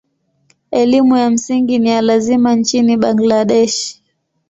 Elimu 0.71 1.17
ya 1.17 1.29
msingi 1.29 1.79
ni 1.79 1.89
ya 1.89 2.01
lazima 2.01 2.55
nchini 2.55 2.97
Bangladesh. 2.97 4.01